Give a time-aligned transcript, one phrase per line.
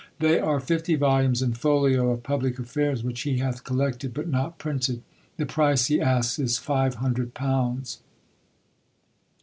[0.19, 4.57] They are fifty volumes in folio, of public affairs, which he hath collected, but not
[4.57, 5.03] printed.
[5.37, 7.99] The price he asks is five hundred pounds."